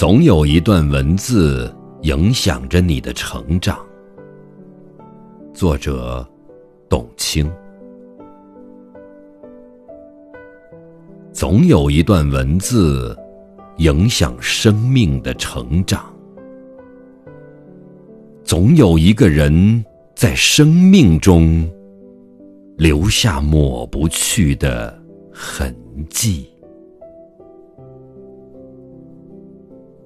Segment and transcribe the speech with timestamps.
[0.00, 1.70] 总有一段文字
[2.04, 3.78] 影响着你的成长。
[5.52, 6.26] 作者
[6.88, 7.46] 董卿。
[11.34, 13.14] 总有一段文字
[13.76, 16.10] 影响生命的成长。
[18.42, 19.84] 总有一个人
[20.16, 21.70] 在生命中
[22.78, 24.98] 留下抹不去的
[25.30, 25.76] 痕
[26.08, 26.50] 迹。